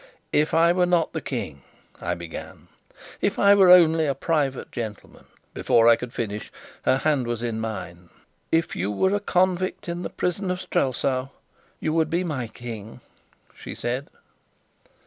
[0.33, 1.61] "If I were not the King,"
[2.01, 2.69] I began,
[3.21, 6.51] "if I were only a private gentleman" Before I could finish,
[6.85, 8.09] her hand was in mine.
[8.51, 11.29] "If you were a convict in the prison of Strelsau,
[11.79, 13.01] you would be my King,"
[13.55, 14.07] she said.